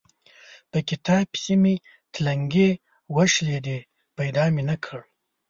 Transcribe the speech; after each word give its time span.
په 0.71 0.79
کتاب 0.89 1.23
پسې 1.33 1.53
مې 1.61 1.75
تلنګې 2.13 2.69
وشلېدې؛ 3.15 3.79
پيدا 4.17 4.45
مې 4.53 4.63
نه 4.69 4.75
کړ. 4.85 4.99